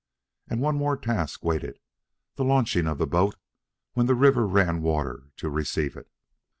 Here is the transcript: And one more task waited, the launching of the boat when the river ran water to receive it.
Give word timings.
And 0.49 0.61
one 0.61 0.77
more 0.77 0.97
task 0.97 1.43
waited, 1.45 1.77
the 2.33 2.43
launching 2.43 2.87
of 2.87 2.97
the 2.97 3.05
boat 3.05 3.35
when 3.93 4.07
the 4.07 4.15
river 4.15 4.47
ran 4.47 4.81
water 4.81 5.27
to 5.37 5.47
receive 5.47 5.95
it. 5.95 6.09